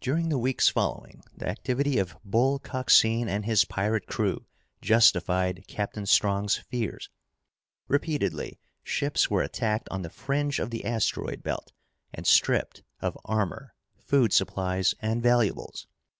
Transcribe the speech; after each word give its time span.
During 0.00 0.28
the 0.28 0.38
weeks 0.38 0.68
following, 0.68 1.24
the 1.36 1.48
activity 1.48 1.98
of 1.98 2.16
Bull 2.24 2.60
Coxine 2.60 3.28
and 3.28 3.44
his 3.44 3.64
pirate 3.64 4.06
crew 4.06 4.46
justified 4.80 5.64
Captain 5.66 6.06
Strong's 6.06 6.58
fears. 6.58 7.10
Repeatedly, 7.88 8.60
ships 8.84 9.28
were 9.32 9.42
attacked 9.42 9.88
on 9.90 10.02
the 10.02 10.10
fringe 10.10 10.60
of 10.60 10.70
the 10.70 10.84
asteroid 10.84 11.42
belt 11.42 11.72
and 12.14 12.24
stripped 12.24 12.84
of 13.00 13.18
armor, 13.24 13.74
food 14.00 14.32
supplies, 14.32 14.94
and 15.00 15.24
valuables. 15.24 15.88